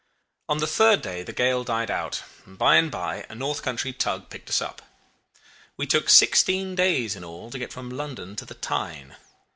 [0.49, 3.93] "On the third day the gale died out, and by and by a north country
[3.93, 4.81] tug picked us up.
[5.77, 9.15] We took sixteen days in all to get from London to the Tyne!